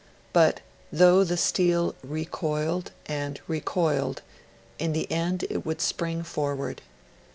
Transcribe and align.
But, 0.33 0.61
though 0.91 1.23
the 1.23 1.37
steel 1.37 1.93
recoiled 2.03 2.91
and 3.05 3.39
recoiled, 3.47 4.23
in 4.79 4.93
the 4.93 5.11
end 5.11 5.45
it 5.47 5.63
would 5.63 5.79
spring 5.79 6.23
forward. 6.23 6.81